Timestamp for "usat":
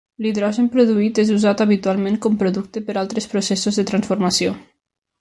1.35-1.61